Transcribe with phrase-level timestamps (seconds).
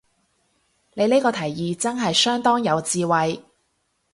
[0.95, 3.45] 你呢個提議真係相當有智慧